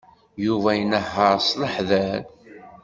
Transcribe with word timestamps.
Yuba 0.45 0.69
inehheṛ 0.81 1.35
s 1.47 1.49
leḥder. 1.61 2.21